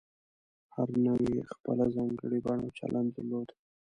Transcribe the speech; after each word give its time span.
هرې 0.75 0.97
نوعې 1.05 1.47
خپله 1.51 1.85
ځانګړې 1.95 2.39
بڼه 2.45 2.61
او 2.65 2.75
چلند 2.79 3.09
درلود. 3.15 3.49